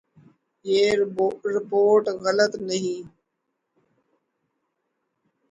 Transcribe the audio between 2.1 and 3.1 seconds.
غلط نہیں